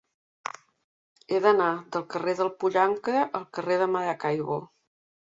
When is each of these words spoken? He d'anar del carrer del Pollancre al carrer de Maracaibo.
He 1.35 1.41
d'anar 1.43 1.67
del 1.95 2.05
carrer 2.13 2.33
del 2.39 2.49
Pollancre 2.63 3.21
al 3.41 3.47
carrer 3.59 3.79
de 3.83 3.89
Maracaibo. 3.97 4.59